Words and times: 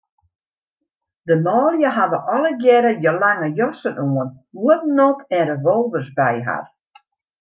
De 1.27 1.35
manlju 1.43 1.89
hawwe 1.97 2.19
allegearre 2.35 3.11
lange 3.25 3.49
jassen 3.59 4.01
oan, 4.05 4.29
huodden 4.59 4.99
op 5.07 5.19
en 5.37 5.45
revolvers 5.51 6.09
by 6.17 6.33
har. 6.49 6.65